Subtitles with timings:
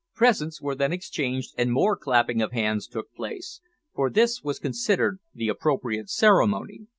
[0.15, 3.61] Presents were then exchanged, and more clapping of hands took place,
[3.93, 6.87] for this was considered the appropriate ceremony.